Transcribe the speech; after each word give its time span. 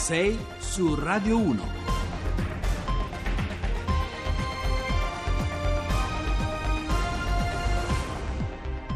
6 0.00 0.38
su 0.60 0.96
Radio 0.96 1.36
1. 1.36 1.99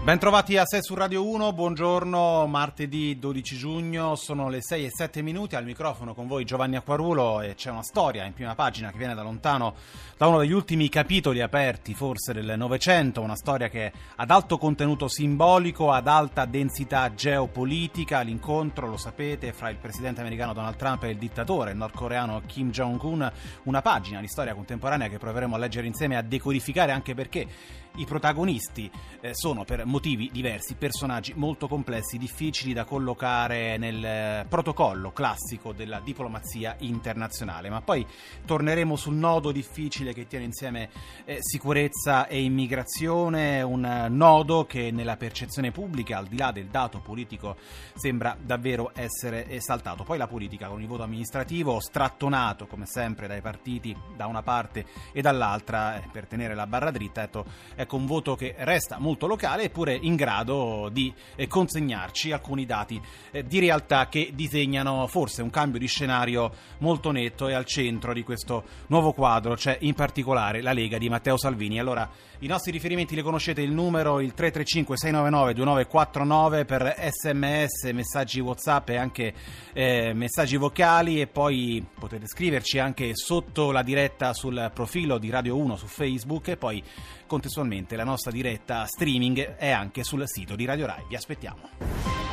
Bentrovati 0.05 0.59
a 0.59 0.67
6 0.67 0.83
su 0.83 0.95
Radio 0.95 1.27
1, 1.27 1.55
buongiorno, 1.55 2.47
martedì 2.47 3.19
12 3.19 3.57
giugno, 3.57 4.17
sono 4.17 4.51
le 4.51 4.61
6 4.61 4.85
e 4.85 4.91
7 4.91 5.23
minuti, 5.23 5.57
al 5.57 5.65
microfono 5.65 6.13
con 6.13 6.27
voi 6.27 6.45
Giovanni 6.45 6.77
Acquarulo 6.77 7.41
e 7.41 7.55
c'è 7.55 7.71
una 7.71 7.83
storia 7.83 8.27
in 8.27 8.35
prima 8.35 8.55
pagina 8.55 8.91
che 8.91 8.99
viene 8.99 9.15
da 9.15 9.23
lontano, 9.23 9.75
da 10.19 10.27
uno 10.27 10.41
degli 10.41 10.53
ultimi 10.53 10.91
capitoli 10.91 11.41
aperti 11.41 11.95
forse 11.95 12.35
del 12.35 12.53
Novecento, 12.59 13.23
una 13.23 13.35
storia 13.35 13.71
che 13.71 13.93
ad 14.17 14.31
alto 14.31 14.59
contenuto 14.59 15.09
simbolico, 15.09 15.91
ad 15.91 16.07
alta 16.07 16.45
densità 16.45 17.15
geopolitica, 17.15 18.21
l'incontro, 18.21 18.87
lo 18.87 18.99
sapete, 18.99 19.55
fra 19.55 19.71
il 19.71 19.77
presidente 19.77 20.21
americano 20.21 20.53
Donald 20.53 20.77
Trump 20.77 21.05
e 21.05 21.13
il 21.13 21.17
dittatore 21.17 21.73
nordcoreano 21.73 22.43
Kim 22.45 22.71
Jong-un, 22.71 23.33
una 23.63 23.81
pagina 23.81 24.21
di 24.21 24.29
storia 24.29 24.55
contemporanea 24.55 25.09
che 25.09 25.17
proveremo 25.17 25.55
a 25.55 25.59
leggere 25.59 25.87
insieme 25.87 26.13
e 26.13 26.19
a 26.19 26.23
decodificare 26.23 26.93
anche 26.93 27.15
perché 27.15 27.49
i 27.97 28.05
protagonisti 28.05 28.91
eh, 29.21 29.35
sono 29.35 29.65
per 29.65 29.85
motivi 29.85 30.31
diversi 30.33 30.75
personaggi 30.75 31.33
molto 31.37 31.69
complessi, 31.69 32.19
difficili 32.19 32.73
da 32.73 32.85
collocare 32.85 33.77
nel 33.77 34.05
eh, 34.05 34.47
protocollo 34.49 35.13
classico 35.13 35.73
della 35.73 36.01
diplomazia 36.01 36.75
internazionale. 36.81 37.71
Ma 37.71 37.81
poi 37.83 38.07
torneremo 38.45 38.97
sul 38.97 39.15
nodo 39.15 39.53
difficile 39.53 40.13
che 40.13 40.27
tiene 40.27 40.45
insieme 40.45 40.91
eh, 41.25 41.39
sicurezza 41.41 42.27
e 42.27 42.43
immigrazione, 42.43 43.63
un 43.63 44.07
nodo 44.11 44.67
che 44.67 44.91
nella 44.91 45.17
percezione 45.17 45.71
pubblica, 45.71 46.19
al 46.19 46.27
di 46.27 46.37
là 46.37 46.51
del 46.51 46.67
dato 46.67 47.01
politico, 47.01 47.57
sembra 47.95 48.37
davvero 48.41 48.91
essere 48.95 49.49
esaltato. 49.51 50.03
Poi 50.05 50.19
la 50.19 50.27
politica 50.27 50.69
con 50.69 50.81
il 50.81 50.89
voto 50.89 51.03
amministrativo 51.05 51.81
strattonato 51.81 52.67
come 52.67 52.87
sempre 52.87 53.27
dai 53.27 53.41
partiti 53.41 53.97
da 54.17 54.27
una 54.27 54.43
parte 54.43 54.85
e 55.13 55.23
dall'altra 55.23 56.03
eh, 56.03 56.09
per 56.11 56.27
tenere 56.27 56.55
la 56.55 56.67
barra 56.67 56.91
dritta, 56.91 57.23
ecco, 57.23 57.45
ecco 57.85 57.97
un 57.97 58.07
voto 58.07 58.35
che 58.35 58.55
resta 58.59 58.99
molto 58.99 59.27
locale 59.27 59.65
eppure 59.65 59.97
in 60.01 60.17
grado 60.17 60.89
di 60.91 61.13
eh, 61.37 61.47
consegnarci 61.47 62.33
alcuni 62.33 62.67
dati 62.67 63.01
eh, 63.31 63.45
di 63.45 63.59
realtà 63.61 64.09
che 64.09 64.33
disegnano 64.35 65.07
forse 65.07 65.43
un 65.43 65.51
cambio 65.51 65.79
di 65.79 65.87
scenario 65.87 66.51
molto 66.79 67.11
netto 67.11 67.49
e 67.49 67.55
al 67.55 67.65
centro 67.65 68.13
di 68.13 68.23
questo 68.23 68.65
nuovo 68.89 69.13
quadro 69.13 69.55
c'è 69.55 69.77
in 69.83 69.95
particolare 69.95 70.61
la 70.61 70.73
Lega 70.73 70.99
di 70.99 71.09
Matteo 71.09 71.37
Salvini. 71.37 71.79
Allora 71.79 72.09
i 72.41 72.47
nostri 72.47 72.73
riferimenti 72.73 73.15
li 73.15 73.23
conoscete, 73.23 73.63
il 73.63 73.73
numero 73.73 74.21
il 74.21 74.35
335 74.35 74.97
699 74.97 75.55
2949 75.55 76.65
per 76.65 76.95
sms, 77.11 77.91
messaggi 77.93 78.41
whatsapp 78.41 78.89
e 78.91 78.97
anche 78.97 79.35
eh, 79.73 80.13
messaggi 80.15 80.57
vocali 80.57 81.21
e 81.21 81.27
poi 81.27 81.85
potete 81.99 82.27
scriverci 82.27 82.79
anche 82.79 83.11
sotto 83.15 83.71
la 83.71 83.83
diretta 83.83 84.33
sul 84.33 84.71
profilo 84.75 85.19
di 85.19 85.31
Radio 85.31 85.57
1 85.57 85.77
su 85.77 85.87
Facebook 85.87 86.49
e 86.49 86.57
poi 86.57 86.83
contestualmente 87.27 87.74
la 87.97 88.05
nostra 88.05 88.31
diretta 88.31 88.87
streaming 88.87 89.57
è 89.57 89.71
anche 89.71 90.05
sul 90.05 90.23
sito 90.27 90.55
di 90.55 90.65
Radio 90.65 90.87
Rai. 90.87 91.05
Vi 91.09 91.17
aspettiamo. 91.17 91.69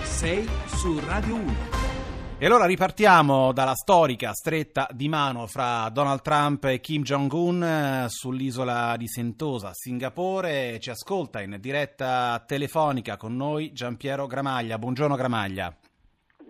6 0.04 0.50
su 0.68 1.00
Radio 1.00 1.36
1. 1.36 1.56
E 2.38 2.46
allora 2.46 2.66
ripartiamo 2.66 3.52
dalla 3.52 3.76
storica 3.76 4.34
stretta 4.34 4.88
di 4.92 5.08
mano 5.08 5.48
fra 5.48 5.90
Donald 5.90 6.22
Trump 6.22 6.64
e 6.66 6.80
Kim 6.80 7.04
Jong-un 7.04 7.64
eh, 7.64 8.06
sull'isola 8.08 8.96
di 8.98 9.08
Sentosa, 9.08 9.72
Singapore. 9.74 10.80
Ci 10.80 10.90
ascolta 10.90 11.42
in 11.42 11.58
diretta 11.60 12.44
telefonica 12.46 13.18
con 13.18 13.36
noi 13.36 13.72
Giampiero 13.74 14.28
Gramaglia. 14.28 14.78
Buongiorno 14.78 15.16
Gramaglia. 15.16 15.76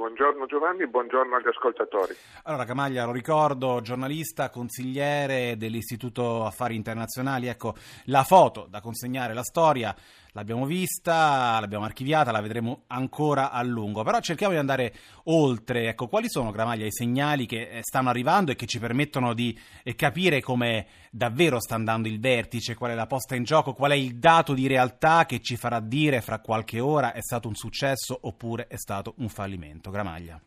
Buongiorno 0.02 0.48
Giovanni, 0.48 0.88
buongiorno 0.88 1.36
agli 1.36 1.48
ascoltatori. 1.48 2.16
Allora 2.46 2.66
Camaglia, 2.66 3.06
lo 3.06 3.12
ricordo, 3.12 3.82
giornalista, 3.82 4.50
consigliere 4.50 5.58
dell'Istituto 5.58 6.44
Affari 6.44 6.74
Internazionali, 6.74 7.46
ecco 7.46 7.76
la 8.06 8.24
foto 8.24 8.66
da 8.68 8.82
consegnare, 8.82 9.36
la 9.36 9.44
storia 9.44 9.96
l'abbiamo 10.34 10.66
vista, 10.66 11.60
l'abbiamo 11.60 11.86
archiviata, 11.86 12.32
la 12.32 12.42
vedremo 12.42 12.84
ancora 12.88 13.52
a 13.52 13.62
lungo, 13.64 14.04
però 14.04 14.20
cerchiamo 14.20 14.54
di 14.54 14.60
andare 14.60 14.94
oltre, 15.26 15.90
ecco, 15.90 16.08
quali 16.08 16.30
sono 16.30 16.52
Gramaglia 16.52 16.86
i 16.86 16.92
segnali 16.92 17.46
che 17.46 17.70
eh, 17.70 17.80
stanno 17.84 18.10
arrivando 18.10 18.52
e 18.52 18.56
che 18.56 18.66
ci 18.66 18.80
permettono 18.80 19.34
di 19.34 19.58
eh, 19.84 19.96
capire 19.96 20.42
come 20.42 20.88
davvero 21.12 21.60
sta 21.60 21.76
andando 21.76 22.08
il 22.08 22.20
vertice, 22.20 22.76
qual 22.76 22.92
è 22.92 22.96
la 22.96 23.08
posta 23.08 23.36
in 23.36 23.44
gioco, 23.44 23.74
qual 23.74 23.92
è 23.92 23.96
il 23.96 24.18
dato 24.18 24.54
di 24.54 24.68
realtà 24.68 25.26
che 25.26 25.42
ci 25.42 25.58
farà 25.58 25.80
dire 25.80 26.22
fra 26.22 26.40
qualche 26.40 26.80
ora 26.80 27.14
è 27.14 27.22
stato 27.22 27.48
un 27.48 27.56
successo 27.56 28.18
oppure 28.22 28.68
è 28.68 28.78
stato 28.78 29.16
un 29.18 29.30
fallimento, 29.30 29.92
Gramaglia. 29.92 30.40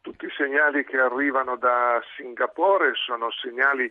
Tutti 0.00 0.26
i 0.26 0.32
segnali 0.36 0.84
che 0.84 0.98
arrivano 0.98 1.56
da 1.56 1.98
Singapore 2.16 2.92
sono 2.94 3.30
segnali 3.30 3.90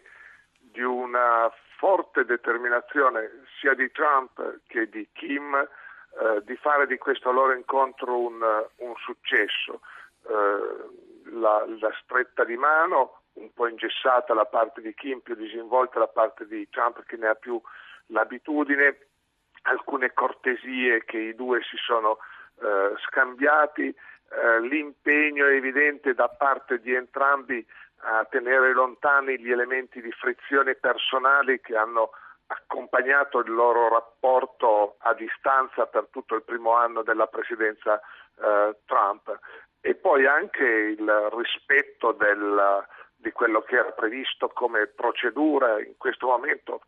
di 0.59 0.81
una 0.81 1.51
forte 1.83 2.23
determinazione 2.23 3.43
sia 3.59 3.73
di 3.73 3.91
Trump 3.91 4.61
che 4.67 4.87
di 4.87 5.05
Kim 5.11 5.53
eh, 5.53 6.41
di 6.45 6.55
fare 6.55 6.87
di 6.87 6.97
questo 6.97 7.29
loro 7.29 7.51
incontro 7.51 8.17
un, 8.17 8.41
un 8.77 8.93
successo. 9.03 9.81
Eh, 10.25 11.31
la, 11.33 11.65
la, 11.81 11.91
stretta 12.01 12.45
di 12.45 12.55
mano, 12.55 13.23
un 13.33 13.51
po' 13.51 13.67
ingessata 13.67 14.33
la 14.33 14.45
parte 14.45 14.79
di 14.79 14.93
Kim, 14.93 15.19
più 15.19 15.35
disinvolta 15.35 15.99
la 15.99 16.07
parte 16.07 16.47
di 16.47 16.69
Trump 16.69 17.03
che 17.03 17.17
ne 17.17 17.27
ha 17.27 17.35
più 17.35 17.61
l'abitudine, 18.07 19.07
alcune 19.63 20.13
cortesie 20.13 21.03
che 21.03 21.17
i 21.17 21.35
due 21.35 21.63
si 21.63 21.75
sono 21.75 22.19
eh, 22.61 22.93
scambiati, 23.07 23.87
eh, 23.89 24.61
l'impegno 24.61 25.47
evidente 25.47 26.13
da 26.13 26.29
parte 26.29 26.79
di 26.79 26.93
entrambi 26.93 27.65
a 28.03 28.25
tenere 28.25 28.73
lontani 28.73 29.39
gli 29.39 29.51
elementi 29.51 30.01
di 30.01 30.11
frizione 30.11 30.75
personali 30.75 31.61
che 31.61 31.75
hanno 31.75 32.11
accompagnato 32.47 33.39
il 33.39 33.51
loro 33.51 33.87
rapporto 33.89 34.97
a 34.99 35.13
distanza 35.13 35.85
per 35.85 36.07
tutto 36.11 36.35
il 36.35 36.43
primo 36.43 36.73
anno 36.73 37.01
della 37.01 37.27
presidenza 37.27 37.99
eh, 37.99 38.77
Trump. 38.85 39.39
E 39.81 39.95
poi 39.95 40.25
anche 40.25 40.63
il 40.63 41.29
rispetto 41.33 42.11
del, 42.11 42.85
di 43.15 43.31
quello 43.31 43.61
che 43.61 43.75
era 43.77 43.91
previsto 43.91 44.49
come 44.49 44.87
procedura 44.87 45.81
in 45.81 45.97
questo 45.97 46.27
momento. 46.27 46.81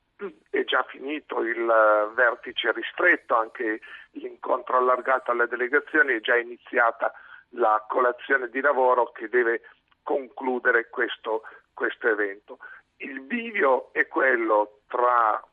È 0.49 0.63
già 0.63 0.83
finito 0.83 1.41
il 1.41 1.65
vertice 2.13 2.71
ristretto, 2.71 3.35
anche 3.35 3.81
l'incontro 4.11 4.77
allargato 4.77 5.31
alle 5.31 5.47
delegazioni, 5.47 6.13
è 6.13 6.21
già 6.21 6.37
iniziata 6.37 7.11
la 7.49 7.83
colazione 7.87 8.49
di 8.49 8.61
lavoro 8.61 9.11
che 9.11 9.27
deve 9.27 9.61
concludere 10.05 10.87
questo, 10.89 11.41
questo 11.73 12.07
evento. 12.07 12.59
Il 12.97 13.21
bivio 13.21 13.89
è 13.91 14.07
quello 14.07 14.81
tra 14.87 15.43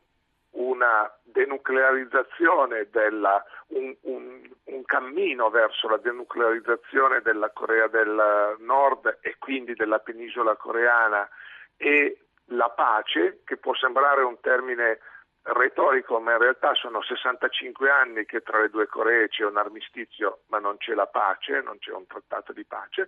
una 0.51 1.11
denuclearizzazione 1.23 2.87
della, 2.91 3.43
un, 3.69 3.95
un, 4.01 4.47
un, 4.65 4.85
cammino 4.85 5.49
verso 5.49 5.89
la 5.89 5.97
denuclearizzazione 5.97 7.21
della 7.21 7.49
Corea 7.49 7.87
del 7.87 8.57
Nord 8.59 9.17
e 9.21 9.37
quindi 9.39 9.73
della 9.73 9.97
penisola 9.97 10.55
coreana 10.55 11.27
e 11.75 12.19
la 12.47 12.69
pace, 12.69 13.41
che 13.43 13.57
può 13.57 13.73
sembrare 13.73 14.21
un 14.21 14.39
termine 14.39 14.99
retorico, 15.41 16.19
ma 16.19 16.33
in 16.33 16.37
realtà 16.37 16.75
sono 16.75 17.01
65 17.01 17.89
anni 17.89 18.25
che 18.25 18.41
tra 18.41 18.61
le 18.61 18.69
due 18.69 18.85
Coree 18.85 19.29
c'è 19.29 19.43
un 19.43 19.57
armistizio, 19.57 20.41
ma 20.47 20.59
non 20.59 20.77
c'è 20.77 20.93
la 20.93 21.07
pace, 21.07 21.61
non 21.61 21.79
c'è 21.79 21.91
un 21.91 22.05
trattato 22.05 22.53
di 22.53 22.63
pace 22.63 23.07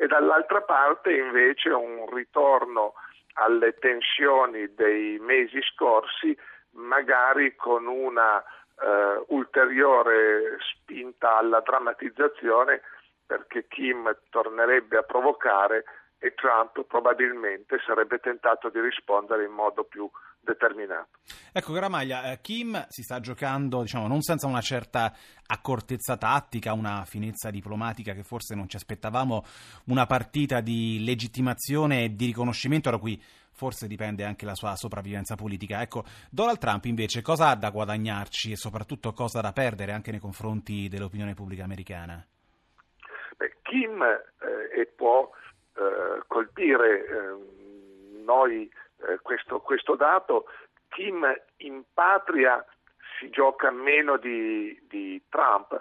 e 0.00 0.06
dall'altra 0.06 0.62
parte 0.62 1.12
invece 1.12 1.68
un 1.68 2.08
ritorno 2.10 2.94
alle 3.34 3.74
tensioni 3.74 4.72
dei 4.72 5.18
mesi 5.18 5.60
scorsi, 5.60 6.34
magari 6.70 7.54
con 7.54 7.86
una 7.86 8.42
eh, 8.42 9.24
ulteriore 9.26 10.56
spinta 10.72 11.36
alla 11.36 11.60
drammatizzazione 11.60 12.80
perché 13.26 13.66
Kim 13.68 14.10
tornerebbe 14.30 14.96
a 14.96 15.02
provocare 15.02 15.84
e 16.18 16.32
Trump 16.32 16.82
probabilmente 16.86 17.78
sarebbe 17.84 18.20
tentato 18.20 18.70
di 18.70 18.80
rispondere 18.80 19.44
in 19.44 19.52
modo 19.52 19.84
più 19.84 20.10
determinato. 20.40 21.08
Ecco 21.52 21.72
Gramaglia, 21.72 22.30
eh, 22.30 22.40
Kim 22.40 22.86
si 22.88 23.02
sta 23.02 23.20
giocando 23.20 23.82
diciamo, 23.82 24.06
non 24.06 24.22
senza 24.22 24.46
una 24.46 24.60
certa 24.60 25.14
accortezza 25.46 26.16
tattica, 26.16 26.72
una 26.72 27.04
finezza 27.04 27.50
diplomatica 27.50 28.12
che 28.12 28.22
forse 28.22 28.54
non 28.54 28.68
ci 28.68 28.76
aspettavamo, 28.76 29.44
una 29.86 30.06
partita 30.06 30.60
di 30.60 31.02
legittimazione 31.04 32.04
e 32.04 32.14
di 32.14 32.26
riconoscimento 32.26 32.90
da 32.90 32.98
cui 32.98 33.20
forse 33.52 33.86
dipende 33.86 34.24
anche 34.24 34.46
la 34.46 34.54
sua 34.54 34.74
sopravvivenza 34.76 35.34
politica. 35.34 35.82
Ecco, 35.82 36.04
Donald 36.30 36.58
Trump 36.58 36.84
invece 36.86 37.20
cosa 37.20 37.50
ha 37.50 37.56
da 37.56 37.70
guadagnarci 37.70 38.52
e 38.52 38.56
soprattutto 38.56 39.12
cosa 39.12 39.40
da 39.40 39.52
perdere 39.52 39.92
anche 39.92 40.10
nei 40.10 40.20
confronti 40.20 40.88
dell'opinione 40.88 41.34
pubblica 41.34 41.64
americana? 41.64 42.24
Beh, 43.36 43.56
Kim 43.62 44.02
eh, 44.02 44.86
può 44.96 45.30
eh, 45.74 46.22
colpire 46.26 47.06
eh, 47.06 48.22
noi 48.24 48.70
eh, 49.08 49.18
questo, 49.22 49.60
questo, 49.60 49.94
dato, 49.94 50.46
Kim 50.88 51.26
in 51.58 51.82
patria 51.92 52.64
si 53.18 53.30
gioca 53.30 53.70
meno 53.70 54.16
di, 54.16 54.78
di 54.88 55.22
Trump. 55.28 55.80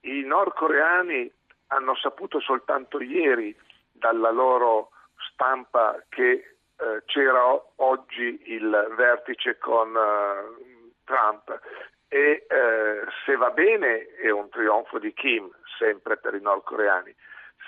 I 0.00 0.22
nordcoreani 0.22 1.30
hanno 1.68 1.94
saputo 1.96 2.40
soltanto 2.40 3.00
ieri 3.00 3.56
dalla 3.90 4.30
loro 4.30 4.90
stampa 5.32 6.02
che 6.08 6.56
eh, 6.76 7.02
c'era 7.06 7.60
oggi 7.76 8.42
il 8.46 8.92
vertice 8.96 9.58
con 9.58 9.96
eh, 9.96 10.92
Trump. 11.04 11.60
E 12.08 12.46
eh, 12.46 13.04
se 13.24 13.36
va 13.36 13.50
bene 13.50 14.14
è 14.16 14.30
un 14.30 14.50
trionfo 14.50 14.98
di 14.98 15.14
Kim, 15.14 15.50
sempre 15.78 16.18
per 16.18 16.34
i 16.34 16.40
nordcoreani, 16.42 17.14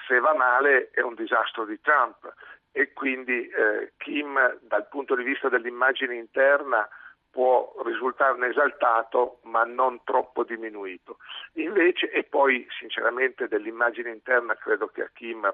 se 0.07 0.19
va 0.19 0.35
male 0.35 0.91
è 0.91 1.01
un 1.01 1.15
disastro 1.15 1.65
di 1.65 1.81
Trump 1.81 2.31
e 2.77 2.93
quindi 2.93 3.49
eh, 3.49 3.93
Kim 3.99 4.59
dal 4.63 4.89
punto 4.89 5.15
di 5.15 5.23
vista 5.23 5.49
dell'immagine 5.49 6.17
interna 6.17 6.89
può 7.31 7.73
risultarne 7.85 8.49
esaltato 8.49 9.39
ma 9.43 9.63
non 9.63 10.03
troppo 10.03 10.43
diminuito. 10.43 11.19
Invece, 11.55 12.11
e 12.11 12.25
poi 12.25 12.67
sinceramente 12.77 13.47
dell'immagine 13.47 14.11
interna 14.11 14.57
credo 14.57 14.89
che 14.89 15.03
a 15.03 15.11
Kim 15.15 15.49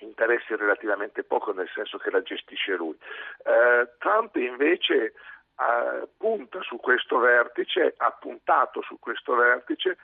interessi 0.00 0.54
relativamente 0.54 1.22
poco 1.22 1.52
nel 1.52 1.70
senso 1.74 1.96
che 1.96 2.10
la 2.10 2.20
gestisce 2.20 2.76
lui. 2.76 2.96
Eh, 3.42 3.88
Trump 3.96 4.36
invece 4.36 5.14
eh, 5.56 6.08
punta 6.18 6.60
su 6.60 6.76
questo 6.76 7.18
vertice, 7.20 7.94
ha 7.96 8.10
puntato 8.10 8.82
su 8.82 8.98
questo 8.98 9.34
vertice 9.34 9.96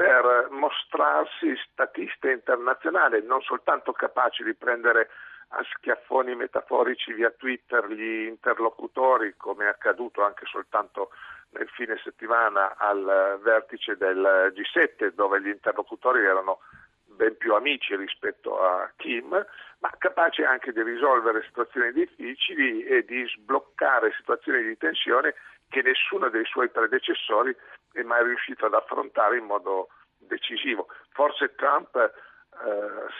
per 0.00 0.48
mostrarsi 0.48 1.54
statista 1.70 2.30
internazionale, 2.30 3.20
non 3.20 3.42
soltanto 3.42 3.92
capace 3.92 4.42
di 4.42 4.54
prendere 4.54 5.10
a 5.48 5.62
schiaffoni 5.74 6.34
metaforici 6.34 7.12
via 7.12 7.28
Twitter 7.28 7.86
gli 7.86 8.24
interlocutori, 8.24 9.34
come 9.36 9.66
è 9.66 9.68
accaduto 9.68 10.24
anche 10.24 10.46
soltanto 10.46 11.10
nel 11.50 11.68
fine 11.68 12.00
settimana 12.02 12.78
al 12.78 13.40
vertice 13.42 13.98
del 13.98 14.54
G7, 14.54 15.08
dove 15.08 15.42
gli 15.42 15.48
interlocutori 15.48 16.24
erano 16.24 16.60
ben 17.04 17.36
più 17.36 17.54
amici 17.54 17.94
rispetto 17.94 18.58
a 18.58 18.90
Kim, 18.96 19.28
ma 19.28 19.90
capace 19.98 20.46
anche 20.46 20.72
di 20.72 20.80
risolvere 20.82 21.42
situazioni 21.42 21.92
difficili 21.92 22.84
e 22.84 23.04
di 23.04 23.22
sbloccare 23.36 24.14
situazioni 24.16 24.62
di 24.62 24.78
tensione 24.78 25.34
che 25.68 25.82
nessuno 25.82 26.30
dei 26.30 26.46
suoi 26.46 26.70
predecessori 26.70 27.54
è 27.92 28.02
mai 28.02 28.24
riuscito 28.24 28.66
ad 28.66 28.74
affrontare 28.74 29.38
in 29.38 29.44
modo 29.44 29.88
decisivo. 30.18 30.88
Forse 31.10 31.54
Trump 31.54 31.96
eh, 31.96 32.10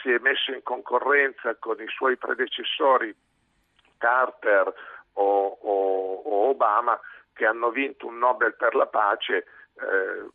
si 0.02 0.10
è 0.10 0.18
messo 0.18 0.52
in 0.52 0.62
concorrenza 0.62 1.54
con 1.56 1.80
i 1.80 1.88
suoi 1.88 2.16
predecessori 2.16 3.14
Carter 3.98 4.72
o, 5.14 5.46
o, 5.46 6.14
o 6.14 6.48
Obama 6.50 6.98
che 7.32 7.46
hanno 7.46 7.70
vinto 7.70 8.06
un 8.06 8.18
Nobel 8.18 8.54
per 8.54 8.74
la 8.74 8.86
pace, 8.86 9.36
eh, 9.36 10.28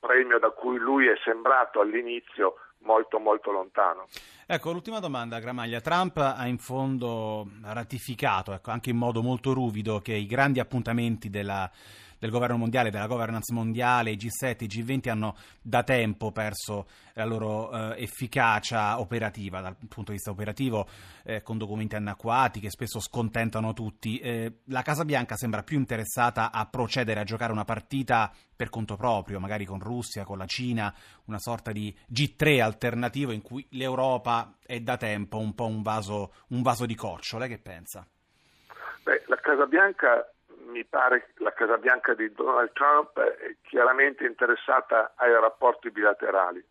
premio 0.00 0.38
da 0.38 0.50
cui 0.50 0.78
lui 0.78 1.06
è 1.06 1.14
sembrato 1.22 1.80
all'inizio 1.80 2.56
molto 2.82 3.18
molto 3.18 3.50
lontano. 3.50 4.06
Ecco, 4.46 4.72
l'ultima 4.72 4.98
domanda, 4.98 5.38
Gramaglia. 5.38 5.80
Trump 5.80 6.16
ha 6.16 6.46
in 6.46 6.58
fondo 6.58 7.46
ratificato, 7.62 8.52
ecco, 8.52 8.70
anche 8.70 8.90
in 8.90 8.96
modo 8.96 9.22
molto 9.22 9.52
ruvido, 9.52 10.00
che 10.00 10.14
i 10.14 10.26
grandi 10.26 10.58
appuntamenti 10.58 11.30
della 11.30 11.70
del 12.20 12.30
governo 12.30 12.58
mondiale, 12.58 12.90
della 12.90 13.06
governance 13.06 13.52
mondiale, 13.52 14.10
i 14.10 14.16
G7, 14.16 14.64
i 14.64 14.66
G20 14.66 15.08
hanno 15.08 15.36
da 15.60 15.82
tempo 15.82 16.30
perso 16.30 16.86
la 17.14 17.24
loro 17.24 17.72
eh, 17.72 18.02
efficacia 18.02 19.00
operativa 19.00 19.60
dal 19.60 19.74
punto 19.74 20.10
di 20.10 20.12
vista 20.12 20.30
operativo 20.30 20.86
eh, 21.24 21.42
con 21.42 21.58
documenti 21.58 21.96
anacquati 21.96 22.60
che 22.60 22.70
spesso 22.70 23.00
scontentano 23.00 23.72
tutti. 23.72 24.18
Eh, 24.18 24.60
la 24.66 24.82
Casa 24.82 25.04
Bianca 25.04 25.36
sembra 25.36 25.62
più 25.62 25.78
interessata 25.78 26.52
a 26.52 26.66
procedere 26.66 27.20
a 27.20 27.24
giocare 27.24 27.52
una 27.52 27.64
partita 27.64 28.30
per 28.54 28.68
conto 28.68 28.96
proprio, 28.96 29.40
magari 29.40 29.64
con 29.64 29.80
Russia, 29.80 30.24
con 30.24 30.36
la 30.36 30.46
Cina, 30.46 30.94
una 31.24 31.38
sorta 31.38 31.72
di 31.72 31.94
G3 32.12 32.60
alternativo 32.60 33.32
in 33.32 33.40
cui 33.40 33.66
l'Europa 33.70 34.56
è 34.66 34.80
da 34.80 34.98
tempo 34.98 35.38
un 35.38 35.54
po' 35.54 35.66
un 35.66 35.80
vaso, 35.80 36.34
un 36.48 36.60
vaso 36.60 36.84
di 36.84 36.94
coccio. 36.94 37.38
Lei 37.38 37.48
che 37.48 37.58
pensa? 37.58 38.06
Beh, 39.02 39.24
la 39.28 39.36
Casa 39.36 39.64
Bianca 39.64 40.30
mi 40.66 40.84
pare 40.84 41.32
che 41.34 41.42
la 41.42 41.52
Casa 41.52 41.78
Bianca 41.78 42.14
di 42.14 42.32
Donald 42.32 42.72
Trump 42.72 43.18
è 43.18 43.56
chiaramente 43.62 44.24
interessata 44.24 45.12
ai 45.16 45.32
rapporti 45.32 45.90
bilaterali 45.90 46.64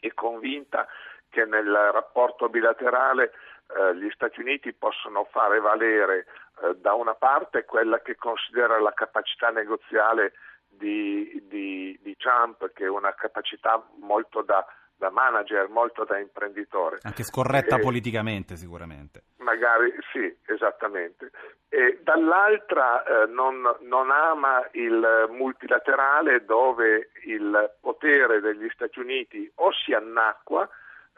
e 0.00 0.14
convinta 0.14 0.86
che 1.28 1.44
nel 1.44 1.72
rapporto 1.92 2.48
bilaterale 2.48 3.32
eh, 3.66 3.96
gli 3.96 4.10
Stati 4.10 4.40
Uniti 4.40 4.72
possono 4.72 5.24
fare 5.30 5.58
valere 5.60 6.26
eh, 6.62 6.76
da 6.76 6.94
una 6.94 7.14
parte 7.14 7.64
quella 7.64 8.00
che 8.00 8.16
considera 8.16 8.78
la 8.80 8.92
capacità 8.92 9.50
negoziale 9.50 10.34
di, 10.68 11.42
di, 11.48 11.98
di 12.02 12.16
Trump, 12.16 12.72
che 12.72 12.84
è 12.84 12.88
una 12.88 13.14
capacità 13.14 13.84
molto 14.00 14.42
da 14.42 14.64
da 14.96 15.10
manager, 15.10 15.68
molto 15.68 16.04
da 16.04 16.18
imprenditore. 16.18 16.98
Anche 17.02 17.24
scorretta 17.24 17.76
eh, 17.76 17.80
politicamente 17.80 18.56
sicuramente. 18.56 19.24
Magari 19.38 19.92
sì, 20.12 20.34
esattamente. 20.46 21.30
E 21.68 22.00
dall'altra 22.02 23.02
eh, 23.02 23.26
non, 23.26 23.60
non, 23.80 24.10
ama 24.10 24.66
il 24.72 25.28
multilaterale 25.30 26.44
dove 26.44 27.10
il 27.24 27.74
potere 27.80 28.40
degli 28.40 28.68
Stati 28.70 29.00
Uniti 29.00 29.50
o 29.56 29.72
si 29.72 29.92
annacqua, 29.92 30.68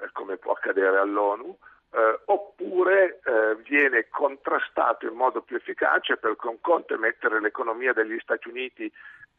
eh, 0.00 0.08
come 0.12 0.36
può 0.36 0.52
accadere 0.52 0.98
all'ONU, 0.98 1.56
eh, 1.92 2.20
oppure 2.26 3.20
eh, 3.24 3.56
viene 3.68 4.08
contrastato 4.08 5.06
in 5.06 5.14
modo 5.14 5.42
più 5.42 5.56
efficace 5.56 6.16
perché 6.16 6.48
un 6.48 6.60
conto 6.60 6.94
è 6.94 6.98
mettere 6.98 7.40
l'economia 7.40 7.92
degli 7.92 8.18
Stati 8.18 8.48
Uniti 8.48 8.90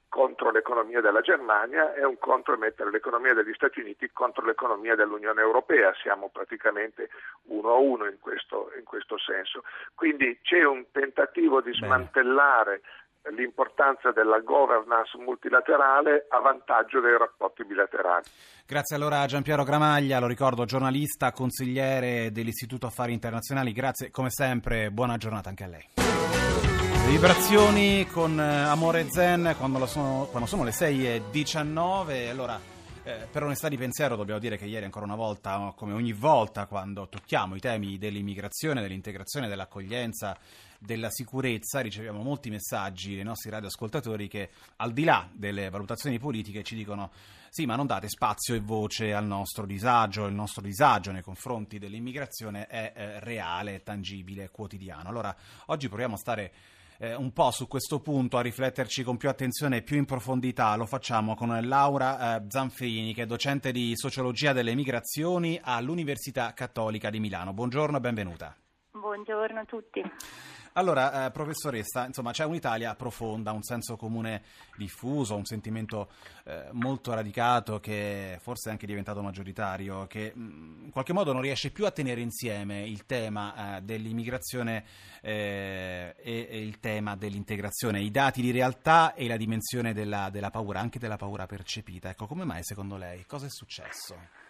contro 0.10 0.52
l'economia 0.52 1.02
della 1.02 1.22
Germania 1.22 1.94
e 1.94 2.06
un 2.06 2.18
contro 2.18 2.54
è 2.54 2.58
mettere 2.58 2.92
l'economia 2.92 3.34
degli 3.34 3.54
Stati 3.54 3.82
Uniti 3.82 4.10
contro 4.12 4.46
l'economia 4.46 4.96
dell'Unione 4.96 5.42
Europea. 5.42 5.94
Siamo 6.02 6.30
praticamente 6.30 7.10
uno 7.46 7.70
a 7.70 7.78
uno 7.78 8.06
in 8.06 8.18
questo, 8.20 8.72
in 8.78 8.84
questo 8.84 9.18
senso. 9.18 9.64
Quindi 9.94 10.40
c'è 10.42 10.64
un 10.64 10.86
tentativo 10.92 11.62
di 11.62 11.74
smantellare 11.74 12.82
Bene. 13.22 13.36
l'importanza 13.36 14.12
della 14.12 14.40
governance 14.40 15.18
multilaterale 15.18 16.26
a 16.30 16.40
vantaggio 16.40 17.00
dei 17.02 17.18
rapporti 17.18 17.66
bilaterali. 17.66 18.26
Grazie 18.66 18.96
allora 18.96 19.22
a 19.22 19.26
Giampiero 19.28 19.64
Gramaglia, 19.64 20.20
lo 20.20 20.28
ricordo 20.28 20.66
giornalista, 20.66 21.32
consigliere 21.32 22.32
dell'Istituto 22.32 22.88
Affari 22.88 23.14
Internazionali. 23.14 23.72
Grazie 23.72 24.10
come 24.12 24.30
sempre, 24.30 24.90
buona 24.90 25.18
giornata 25.18 25.50
anche 25.50 25.64
a 25.64 25.68
lei. 25.68 26.27
Vibrazioni 27.08 28.06
con 28.06 28.38
eh, 28.38 28.44
Amore 28.44 29.10
Zen 29.10 29.56
quando 29.58 29.86
sono, 29.86 30.28
quando 30.30 30.46
sono 30.46 30.66
le 30.66 30.72
6.19. 30.72 32.30
Allora, 32.30 32.60
eh, 33.04 33.26
per 33.32 33.44
onestà 33.44 33.70
di 33.70 33.78
pensiero 33.78 34.18
dobbiamo 34.18 34.42
dire 34.42 34.58
che 34.58 34.66
ieri 34.66 34.84
ancora 34.84 35.06
una 35.06 35.16
volta, 35.16 35.74
come 35.78 35.94
ogni 35.94 36.12
volta 36.12 36.66
quando 36.66 37.08
tocchiamo 37.08 37.56
i 37.56 37.62
temi 37.62 37.98
dell'immigrazione, 37.98 38.82
dell'integrazione, 38.82 39.48
dell'accoglienza, 39.48 40.38
della 40.78 41.10
sicurezza, 41.10 41.80
riceviamo 41.80 42.22
molti 42.22 42.50
messaggi 42.50 43.16
dai 43.16 43.24
nostri 43.24 43.50
radioascoltatori 43.52 44.28
che 44.28 44.50
al 44.76 44.92
di 44.92 45.06
là 45.06 45.30
delle 45.32 45.70
valutazioni 45.70 46.20
politiche 46.20 46.62
ci 46.62 46.76
dicono 46.76 47.12
sì, 47.50 47.66
ma 47.66 47.78
non 47.78 47.88
date 47.88 48.10
spazio 48.10 48.54
e 48.54 48.60
voce 48.60 49.14
al 49.14 49.26
nostro 49.26 49.66
disagio, 49.66 50.26
il 50.26 50.34
nostro 50.36 50.62
disagio 50.62 51.12
nei 51.14 51.22
confronti 51.22 51.80
dell'immigrazione 51.80 52.68
è 52.68 52.92
eh, 52.94 53.20
reale, 53.22 53.82
tangibile, 53.82 54.50
quotidiano. 54.50 55.08
Allora, 55.08 55.34
oggi 55.68 55.88
proviamo 55.88 56.16
a 56.16 56.18
stare 56.18 56.52
eh, 57.00 57.16
un 57.16 57.32
po' 57.32 57.52
su 57.52 57.68
questo 57.68 58.00
punto, 58.00 58.38
a 58.38 58.42
rifletterci 58.42 59.04
con 59.04 59.18
più 59.18 59.30
attenzione 59.30 59.78
e 59.78 59.82
più 59.82 59.98
in 59.98 60.06
profondità. 60.06 60.76
Lo 60.76 60.86
facciamo 60.86 61.36
con 61.36 61.58
Laura 61.68 62.38
eh, 62.38 62.46
Zanfini, 62.48 63.14
che 63.14 63.24
è 63.24 63.26
docente 63.26 63.72
di 63.72 63.94
sociologia 63.96 64.54
delle 64.54 64.76
migrazioni 64.76 65.60
all'Università 65.62 66.54
Cattolica 66.54 67.10
di 67.10 67.20
Milano. 67.20 67.54
Buongiorno 67.54 67.98
e 67.98 68.00
benvenuta. 68.00 68.56
Buongiorno 68.92 69.60
a 69.60 69.66
tutti. 69.66 70.02
Allora, 70.78 71.26
eh, 71.26 71.32
professoressa, 71.32 72.06
insomma, 72.06 72.32
c'è 72.32 72.46
un'Italia 72.46 72.94
profonda, 72.94 73.52
un 73.52 73.64
senso 73.64 73.98
comune 73.98 74.44
diffuso, 74.76 75.36
un 75.36 75.44
sentimento 75.44 76.12
eh, 76.44 76.68
molto 76.74 77.16
radicato 77.16 77.80
che 77.80 78.38
forse 78.44 78.70
è 78.70 78.74
anche 78.74 78.86
diventato 78.86 79.24
maggioritario, 79.24 80.06
che 80.06 80.34
mm, 80.38 80.84
in 80.84 80.92
qualche 80.92 81.14
modo 81.14 81.34
non 81.34 81.42
riesce 81.42 81.72
più 81.72 81.88
a 81.88 81.92
tenere 81.92 82.22
insieme 82.22 82.86
il 82.86 83.08
tema 83.08 83.78
eh, 83.78 83.82
dell'immigrazione 83.82 84.86
eh, 85.22 86.14
e, 86.16 86.48
e, 86.48 86.62
il 86.62 86.80
tema 86.80 87.16
dell'integrazione, 87.16 88.00
i 88.00 88.12
dati 88.12 88.44
di 88.44 88.52
realtà 88.52 89.16
e 89.16 89.28
la 89.28 89.36
dimensione 89.36 89.94
della, 89.94 90.30
della 90.30 90.52
paura, 90.52 90.80
anche 90.80 91.00
della 91.00 91.18
paura 91.18 91.48
percepita. 91.48 92.10
Ecco, 92.10 92.28
come 92.28 92.44
mai 92.44 92.64
secondo 92.64 92.98
lei? 92.98 93.26
Cosa 93.26 93.48
è 93.48 93.50
successo? 93.50 94.47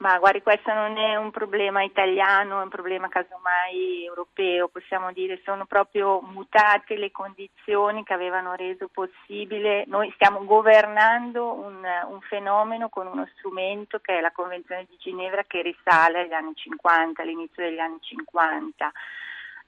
Ma 0.00 0.18
guardi, 0.18 0.40
questo 0.40 0.72
non 0.72 0.96
è 0.96 1.16
un 1.16 1.30
problema 1.30 1.82
italiano, 1.82 2.60
è 2.60 2.62
un 2.62 2.70
problema 2.70 3.08
casomai 3.08 4.06
europeo, 4.06 4.68
possiamo 4.68 5.12
dire, 5.12 5.42
sono 5.44 5.66
proprio 5.66 6.22
mutate 6.22 6.96
le 6.96 7.10
condizioni 7.10 8.02
che 8.02 8.14
avevano 8.14 8.54
reso 8.54 8.88
possibile. 8.88 9.84
Noi 9.88 10.10
stiamo 10.14 10.46
governando 10.46 11.52
un, 11.52 11.86
un 12.08 12.20
fenomeno 12.22 12.88
con 12.88 13.08
uno 13.08 13.28
strumento 13.36 13.98
che 13.98 14.16
è 14.16 14.20
la 14.22 14.32
Convenzione 14.32 14.86
di 14.88 14.96
Ginevra 14.96 15.44
che 15.44 15.60
risale 15.60 16.20
agli 16.20 16.32
anni 16.32 16.54
50, 16.54 17.20
all'inizio 17.20 17.62
degli 17.62 17.78
anni 17.78 17.98
50. 18.00 18.92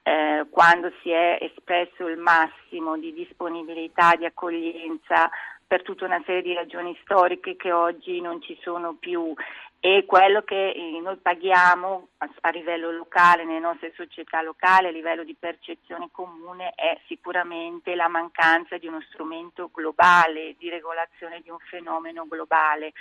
Eh, 0.05 0.47
quando 0.51 0.91
si 1.03 1.11
è 1.11 1.39
espresso 1.43 2.09
il 2.09 2.17
massimo 2.17 2.97
di 2.97 3.13
disponibilità, 3.13 4.17
di 4.17 4.25
accoglienza 4.25 5.31
per 5.73 5.81
tutta 5.81 6.05
una 6.05 6.23
serie 6.27 6.43
di 6.43 6.53
ragioni 6.53 6.95
storiche 7.01 7.57
che 7.57 7.73
oggi 7.73 8.21
non 8.21 8.43
ci 8.43 8.59
sono 8.61 8.93
più 8.93 9.33
e 9.81 10.05
quello 10.05 10.43
che 10.43 10.69
eh, 10.69 11.01
noi 11.01 11.17
paghiamo 11.17 12.09
a, 12.19 12.31
a, 12.43 12.51
livello 12.51 12.91
locale, 12.91 13.47
nelle 13.47 13.59
nostre 13.59 13.91
società 13.97 14.43
locali, 14.43 14.89
a 14.89 14.91
livello 14.91 15.25
di 15.25 15.35
percezione 15.35 16.11
comune, 16.13 16.73
è 16.75 17.01
sicuramente 17.07 17.95
la 17.95 18.09
mancanza 18.09 18.77
di 18.77 18.87
uno 18.87 19.01
strumento 19.09 19.71
globale, 19.73 20.57
di 20.59 20.69
regolazione 20.69 21.41
di 21.41 21.49
un 21.49 21.59
fenomeno 21.71 22.27
globale. 22.29 22.93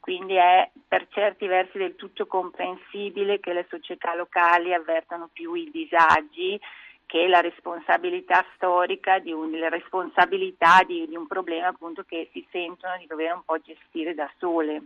Quindi 0.00 0.34
è 0.34 0.68
per 0.88 1.06
certi 1.10 1.46
versi 1.46 1.78
del 1.78 1.94
tutto 1.94 2.26
comprensibile 2.26 3.38
che 3.38 3.52
le 3.52 3.66
società 3.70 4.16
locali 4.16 4.74
avvertano 4.74 5.30
più 5.32 5.54
i 5.54 5.70
disagi 5.70 6.60
che 7.06 7.26
la 7.28 7.40
responsabilità 7.40 8.44
storica 8.56 9.18
di 9.18 9.32
un, 9.32 9.56
la 9.58 9.68
responsabilità 9.68 10.82
di, 10.84 11.06
di 11.08 11.16
un 11.16 11.26
problema 11.26 11.68
appunto 11.68 12.02
che 12.02 12.28
si 12.32 12.46
sentono 12.50 12.96
di 12.98 13.06
dover 13.06 13.32
un 13.32 13.42
po' 13.44 13.58
gestire 13.60 14.14
da 14.14 14.30
sole. 14.38 14.82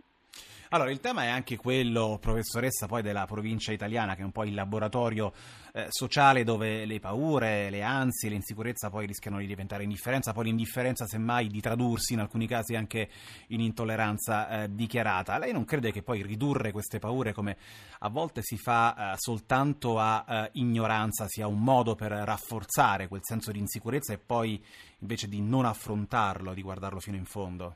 Allora, 0.73 0.89
il 0.89 1.01
tema 1.01 1.23
è 1.23 1.27
anche 1.27 1.57
quello, 1.57 2.17
professoressa, 2.21 2.87
poi 2.87 3.01
della 3.01 3.25
provincia 3.25 3.73
italiana, 3.73 4.15
che 4.15 4.21
è 4.21 4.23
un 4.23 4.31
po' 4.31 4.45
il 4.45 4.53
laboratorio 4.53 5.33
eh, 5.73 5.87
sociale 5.89 6.45
dove 6.45 6.85
le 6.85 7.01
paure, 7.01 7.69
le 7.69 7.81
ansie, 7.81 8.29
l'insicurezza 8.29 8.89
poi 8.89 9.05
rischiano 9.05 9.39
di 9.39 9.47
diventare 9.47 9.83
indifferenza, 9.83 10.31
poi 10.31 10.45
l'indifferenza 10.45 11.05
semmai 11.05 11.49
di 11.49 11.59
tradursi 11.59 12.13
in 12.13 12.19
alcuni 12.19 12.47
casi 12.47 12.75
anche 12.75 13.09
in 13.47 13.59
intolleranza 13.59 14.63
eh, 14.63 14.73
dichiarata. 14.73 15.37
Lei 15.37 15.51
non 15.51 15.65
crede 15.65 15.91
che 15.91 16.03
poi 16.03 16.21
ridurre 16.21 16.71
queste 16.71 16.99
paure, 16.99 17.33
come 17.33 17.57
a 17.99 18.07
volte 18.07 18.39
si 18.41 18.55
fa 18.55 19.11
eh, 19.11 19.15
soltanto 19.17 19.99
a 19.99 20.23
eh, 20.25 20.49
ignoranza, 20.53 21.25
sia 21.27 21.47
un 21.47 21.59
modo 21.59 21.95
per 21.95 22.11
rafforzare 22.11 23.09
quel 23.09 23.25
senso 23.25 23.51
di 23.51 23.59
insicurezza 23.59 24.13
e 24.13 24.19
poi 24.19 24.63
invece 24.99 25.27
di 25.27 25.41
non 25.41 25.65
affrontarlo, 25.65 26.53
di 26.53 26.61
guardarlo 26.61 27.01
fino 27.01 27.17
in 27.17 27.25
fondo? 27.25 27.75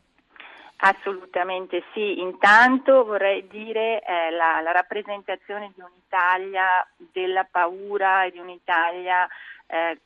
Assolutamente 0.78 1.84
sì, 1.94 2.20
intanto 2.20 3.06
vorrei 3.06 3.48
dire 3.48 4.02
eh, 4.02 4.30
la, 4.32 4.60
la, 4.62 4.72
rappresentazione 4.72 5.72
di 5.74 5.82
un'Italia 5.82 6.86
della 6.98 7.48
paura 7.50 8.26
e 8.26 8.32
di 8.32 8.40
un'Italia 8.40 9.28
eh, 9.68 10.00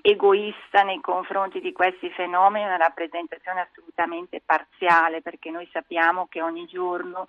egoista 0.00 0.82
nei 0.82 1.00
confronti 1.00 1.60
di 1.60 1.72
questi 1.72 2.08
fenomeni, 2.10 2.64
una 2.64 2.76
rappresentazione 2.76 3.60
assolutamente 3.60 4.40
parziale 4.44 5.20
perché 5.20 5.50
noi 5.50 5.68
sappiamo 5.70 6.26
che 6.28 6.40
ogni 6.40 6.64
giorno 6.66 7.26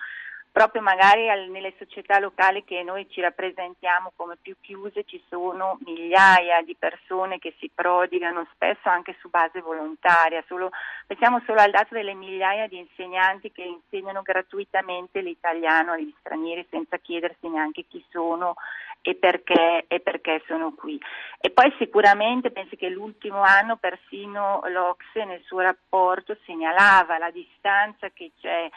proprio 0.55 0.81
magari 0.81 1.29
al, 1.29 1.49
nelle 1.49 1.73
società 1.77 2.17
locali 2.17 2.63
che 2.63 2.81
noi 2.81 3.09
ci 3.09 3.19
rappresentiamo 3.19 4.13
come 4.15 4.37
più 4.41 4.55
chiuse 4.61 5.03
ci 5.03 5.21
sono 5.27 5.77
migliaia 5.83 6.61
di 6.61 6.77
persone 6.79 7.39
che 7.39 7.53
si 7.59 7.69
prodigano 7.75 8.47
spesso 8.53 8.87
anche 8.87 9.17
su 9.19 9.27
base 9.29 9.59
volontaria, 9.59 10.41
solo, 10.47 10.69
pensiamo 11.05 11.41
solo 11.45 11.59
al 11.59 11.71
dato 11.71 11.93
delle 11.93 12.13
migliaia 12.13 12.69
di 12.69 12.77
insegnanti 12.77 13.51
che 13.51 13.63
insegnano 13.63 14.21
gratuitamente 14.21 15.19
l'italiano 15.19 15.91
agli 15.91 16.13
stranieri 16.19 16.65
senza 16.69 16.99
chiedersi 16.99 17.49
neanche 17.49 17.83
chi 17.89 18.01
sono 18.09 18.55
e 19.01 19.15
perché, 19.15 19.83
e 19.89 19.99
perché, 19.99 20.41
sono 20.47 20.73
qui. 20.73 20.97
E 21.41 21.49
poi 21.49 21.69
sicuramente 21.77 22.51
penso 22.51 22.77
che 22.77 22.87
l'ultimo 22.87 23.41
anno 23.41 23.75
persino 23.75 24.61
l'Ocse 24.67 25.25
nel 25.25 25.41
suo 25.43 25.59
rapporto 25.59 26.37
segnalava 26.45 27.17
la 27.17 27.29
distanza 27.29 28.07
che 28.13 28.31
c'è 28.39 28.69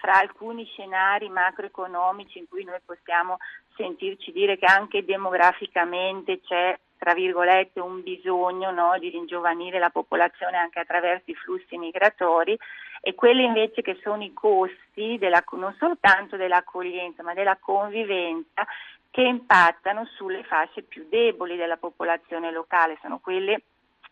fra 0.00 0.18
alcuni 0.18 0.64
scenari 0.64 1.28
macroeconomici 1.28 2.38
in 2.38 2.48
cui 2.48 2.64
noi 2.64 2.78
possiamo 2.84 3.38
sentirci 3.76 4.32
dire 4.32 4.56
che 4.56 4.66
anche 4.66 5.04
demograficamente 5.04 6.40
c'è 6.40 6.78
tra 6.98 7.12
virgolette 7.12 7.78
un 7.78 8.02
bisogno 8.02 8.70
no, 8.70 8.98
di 8.98 9.10
ringiovanire 9.10 9.78
la 9.78 9.90
popolazione 9.90 10.56
anche 10.56 10.80
attraverso 10.80 11.30
i 11.30 11.34
flussi 11.34 11.76
migratori 11.76 12.58
e 13.00 13.14
quelli 13.14 13.44
invece 13.44 13.82
che 13.82 13.98
sono 14.02 14.22
i 14.22 14.32
costi 14.32 15.16
della, 15.18 15.44
non 15.52 15.74
soltanto 15.78 16.36
dell'accoglienza 16.36 17.22
ma 17.22 17.34
della 17.34 17.58
convivenza 17.60 18.66
che 19.10 19.22
impattano 19.22 20.06
sulle 20.16 20.42
fasce 20.44 20.82
più 20.82 21.06
deboli 21.08 21.56
della 21.56 21.76
popolazione 21.76 22.50
locale, 22.50 22.98
sono 23.00 23.18
quelle 23.18 23.62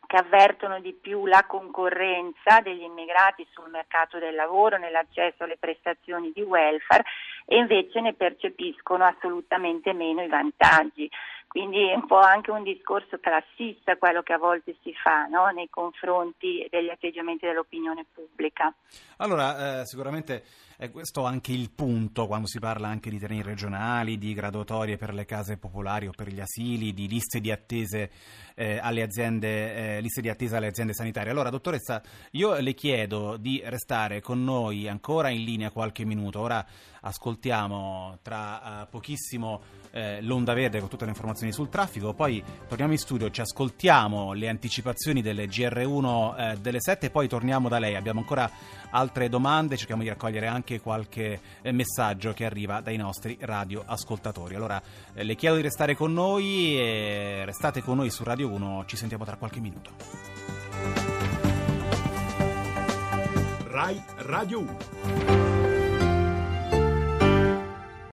che 0.07 0.17
avvertono 0.17 0.81
di 0.81 0.93
più 0.93 1.27
la 1.27 1.45
concorrenza 1.47 2.61
degli 2.63 2.83
immigrati 2.83 3.47
sul 3.53 3.71
mercato 3.71 4.19
del 4.19 4.35
lavoro, 4.35 4.79
nell'accesso 4.79 5.45
alle 5.45 5.57
prestazioni 5.59 6.31
di 6.35 6.43
welfare 6.43 7.05
e 7.47 7.57
invece 7.57 8.01
ne 8.01 8.15
percepiscono 8.15 9.05
assolutamente 9.05 9.93
meno 9.93 10.23
i 10.23 10.29
vantaggi. 10.29 11.11
Quindi 11.55 11.89
è 11.89 11.95
un 11.95 12.07
po' 12.07 12.19
anche 12.19 12.51
un 12.51 12.65
discorso 12.65 13.21
classista 13.21 13.97
quello 13.97 14.23
che 14.23 14.33
a 14.33 14.39
volte 14.39 14.75
si 14.83 14.93
fa 14.93 15.27
no? 15.27 15.47
nei 15.51 15.71
confronti 15.71 16.67
degli 16.69 16.89
atteggiamenti 16.89 17.47
dell'opinione 17.47 18.05
pubblica. 18.13 18.75
Allora, 19.19 19.83
eh, 19.83 19.87
sicuramente 19.87 20.43
è 20.77 20.91
questo 20.91 21.25
anche 21.25 21.53
il 21.53 21.71
punto 21.71 22.27
quando 22.27 22.49
si 22.49 22.59
parla 22.59 22.89
anche 22.89 23.09
di 23.09 23.21
treni 23.21 23.41
regionali, 23.41 24.19
di 24.19 24.35
graduatorie 24.35 24.97
per 24.97 25.15
le 25.15 25.25
case 25.25 25.57
popolari 25.57 26.09
o 26.09 26.11
per 26.11 26.27
gli 26.27 26.41
asili, 26.41 26.93
di 26.93 27.07
liste 27.07 27.39
di 27.39 27.53
attese 27.53 28.11
eh, 28.57 28.79
alle 28.83 29.03
aziende, 29.03 29.99
eh, 29.99 30.01
liste 30.01 30.21
di 30.21 30.29
attesa 30.29 30.57
alle 30.57 30.67
aziende 30.67 30.93
sanitarie. 30.93 31.31
Allora, 31.31 31.51
dottoressa, 31.51 32.03
io 32.33 32.59
le 32.59 32.75
chiedo 32.75 33.37
di 33.37 33.63
restare 33.65 34.21
con 34.21 34.43
noi 34.43 34.89
ancora 34.89 35.29
in 35.29 35.45
linea 35.45 35.71
qualche 35.71 36.05
minuto. 36.05 36.41
Ora 36.41 36.67
ascoltiamo 37.05 38.19
tra 38.23 38.83
uh, 38.83 38.91
pochissimo 38.91 39.61
eh, 39.95 40.21
l'onda 40.23 40.55
verde 40.55 40.81
con 40.81 40.89
tutte 40.89 41.05
le 41.05 41.11
informazioni 41.11 41.53
sul 41.53 41.69
traffico, 41.69 42.13
poi 42.15 42.43
torniamo 42.67 42.93
in 42.93 42.99
studio, 42.99 43.31
ci 43.31 43.41
ascoltiamo 43.41 44.33
le 44.33 44.49
anticipazioni 44.49 45.23
delle 45.23 45.47
GR1 45.47 46.37
eh, 46.37 46.57
delle 46.59 46.81
7 46.81 47.07
e 47.07 47.11
poi 47.11 47.29
torniamo 47.29 47.69
da 47.69 47.79
lei. 47.79 47.95
Abbiamo 47.95 48.19
ancora 48.19 48.51
altre 48.91 49.29
domande, 49.29 49.77
cerchiamo 49.77 50.03
di 50.03 50.09
raccogliere 50.09 50.49
anche 50.49 50.81
qualche 50.81 51.41
eh, 51.63 51.71
messaggio 51.71 52.33
che 52.33 52.45
arriva 52.45 52.81
dai 52.81 52.97
nostri 52.97 53.39
radioascoltatori. 53.41 54.57
Allora 54.57 54.83
eh, 55.15 55.23
le 55.23 55.37
chiedo 55.37 55.57
di 55.57 55.63
restare 55.63 55.95
con 55.95 56.13
noi 56.13 56.77
e 56.77 57.43
restate 57.45 57.81
con 57.81 57.97
noi 57.97 58.11
su 58.11 58.25
Radio 58.25 58.51
1, 58.51 58.85
ci 58.87 58.97
sentiamo 58.97 59.25
tra 59.25 59.37
qualche 59.37 59.61
minuto. 59.61 59.93
Rai 63.69 64.03
Radio 64.17 64.61
1 64.61 65.64